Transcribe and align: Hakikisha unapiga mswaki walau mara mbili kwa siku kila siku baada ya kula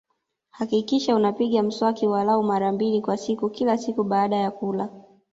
Hakikisha 0.49 1.15
unapiga 1.15 1.63
mswaki 1.63 2.07
walau 2.07 2.43
mara 2.43 2.71
mbili 2.71 3.01
kwa 3.01 3.17
siku 3.17 3.49
kila 3.49 3.77
siku 3.77 4.03
baada 4.03 4.35
ya 4.35 4.51
kula 4.51 4.89